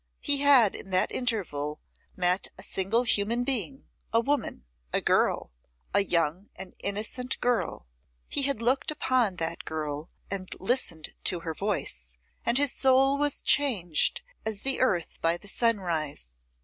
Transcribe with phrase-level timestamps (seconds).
[0.19, 1.79] He had in that interval
[2.15, 5.51] met a single human being, a woman, a girl,
[5.93, 7.85] a young and innocent girl;
[8.27, 13.43] he had looked upon that girl and listened to her voice, and his soul was
[13.43, 16.33] changed as the earth by the sunrise.